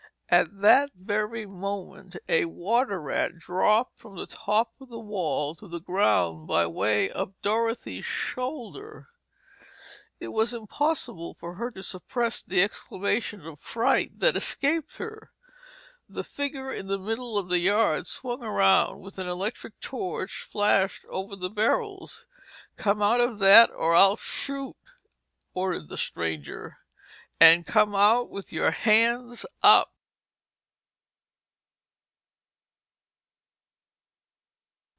At 0.33 0.61
that 0.61 0.91
very 0.95 1.45
moment, 1.45 2.15
a 2.29 2.45
water 2.45 3.01
rat 3.01 3.37
dropped 3.37 3.97
from 3.99 4.15
the 4.15 4.25
top 4.27 4.71
of 4.79 4.87
the 4.87 4.97
wall 4.97 5.55
to 5.55 5.67
the 5.67 5.81
ground 5.81 6.47
by 6.47 6.65
way 6.67 7.09
of 7.09 7.33
Dorothy's 7.41 8.05
shoulder. 8.05 9.09
It 10.21 10.29
was 10.29 10.53
impossible 10.53 11.33
for 11.33 11.55
her 11.55 11.69
to 11.71 11.83
suppress 11.83 12.41
the 12.41 12.61
exclamation 12.61 13.45
of 13.45 13.59
fright 13.59 14.21
that 14.21 14.37
escaped 14.37 14.95
her. 14.99 15.33
The 16.07 16.23
figure 16.23 16.71
in 16.71 16.87
the 16.87 16.97
middle 16.97 17.37
of 17.37 17.49
the 17.49 17.59
yard 17.59 18.07
swung 18.07 18.39
round 18.39 19.03
and 19.03 19.17
an 19.19 19.27
electric 19.27 19.81
torch 19.81 20.47
flashed 20.49 21.03
over 21.09 21.35
the 21.35 21.49
barrels. 21.49 22.25
"Come 22.77 23.01
out 23.01 23.19
of 23.19 23.39
that 23.39 23.69
or 23.71 23.93
I'll 23.95 24.15
shoot!" 24.15 24.77
ordered 25.53 25.89
the 25.89 25.97
stranger. 25.97 26.77
"And 27.37 27.65
come 27.67 27.93
out 27.93 28.29
with 28.29 28.53
your 28.53 28.71
hands 28.71 29.45
up!" 29.61 29.89